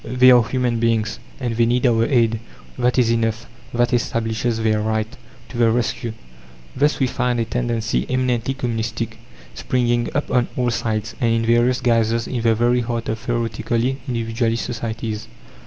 "They 0.03 0.31
are 0.31 0.41
human 0.43 0.79
beings, 0.79 1.19
and 1.39 1.55
they 1.55 1.67
need 1.67 1.85
our 1.85 2.03
aid 2.05 2.39
that 2.75 2.97
is 2.97 3.11
enough, 3.11 3.45
that 3.71 3.93
establishes 3.93 4.57
their 4.57 4.81
right 4.81 5.05
To 5.49 5.59
the 5.59 5.69
rescue!" 5.69 6.13
Thus 6.75 6.99
we 6.99 7.05
find 7.05 7.39
a 7.39 7.45
tendency, 7.45 8.09
eminently 8.09 8.55
communistic, 8.55 9.19
springing 9.53 10.09
up 10.15 10.31
on 10.31 10.47
all 10.57 10.71
sides, 10.71 11.13
and 11.21 11.31
in 11.31 11.45
various 11.45 11.81
guises, 11.81 12.25
in 12.25 12.41
the 12.41 12.55
very 12.55 12.79
heart 12.81 13.09
of 13.09 13.19
theoretically 13.19 13.99
individualist 14.07 14.65
societies. 14.65 15.27